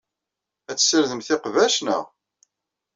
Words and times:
Ad 0.69 0.77
tessirdemt 0.77 1.27
iqbac, 1.35 1.75
naɣ? 1.85 2.05